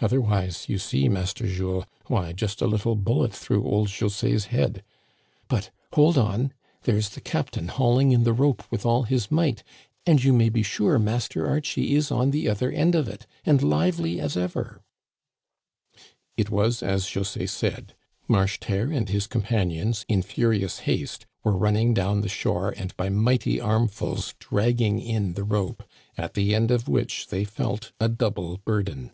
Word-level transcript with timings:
Otherwise, 0.00 0.68
you 0.68 0.76
see, 0.76 1.08
Master 1.08 1.46
Jules, 1.46 1.84
why 2.06 2.32
just 2.32 2.60
a 2.60 2.66
little 2.66 2.96
bullet 2.96 3.32
through 3.32 3.64
old 3.64 3.88
Jose's 3.92 4.46
head! 4.46 4.82
But, 5.46 5.70
hold 5.92 6.18
on, 6.18 6.52
there's 6.82 7.10
the 7.10 7.20
captain 7.20 7.68
hauling 7.68 8.10
in 8.10 8.22
on 8.22 8.24
the 8.24 8.32
rope 8.32 8.64
with 8.72 8.84
all 8.84 9.04
his 9.04 9.30
might, 9.30 9.62
and 10.04 10.20
you 10.24 10.32
may 10.32 10.48
be 10.48 10.64
sure 10.64 10.98
Master 10.98 11.46
Archie 11.46 11.94
is 11.94 12.10
on 12.10 12.32
the 12.32 12.48
other 12.48 12.72
end 12.72 12.96
of 12.96 13.06
it 13.08 13.24
and 13.46 13.62
lively 13.62 14.18
as 14.20 14.34
ever/' 14.36 14.80
Digitized 14.82 15.92
by 15.92 16.00
VjOOQIC 16.00 16.02
THE 16.02 16.02
BREAKING 16.02 16.02
UP 16.02 16.02
OF 16.02 16.02
THE 16.02 16.02
ICE. 16.02 16.10
n 16.10 16.32
It 16.38 16.50
was 16.50 16.82
as 16.82 17.04
José 17.06 17.48
said; 17.48 17.94
Marcheterre 18.28 18.92
and 18.92 19.08
his 19.10 19.28
compan 19.28 19.70
ions, 19.78 20.04
in 20.08 20.22
furious 20.22 20.78
haste, 20.80 21.26
were 21.44 21.56
running 21.56 21.94
down 21.94 22.22
the 22.22 22.28
shore 22.28 22.74
and 22.76 22.96
by 22.96 23.08
mighty 23.08 23.60
armfuls 23.60 24.34
dragging 24.40 24.98
in 25.00 25.34
the 25.34 25.44
rope, 25.44 25.84
at 26.16 26.34
the 26.34 26.52
end 26.52 26.72
of 26.72 26.88
which 26.88 27.28
they 27.28 27.44
felt 27.44 27.92
a 28.00 28.08
double 28.08 28.56
burden. 28.64 29.12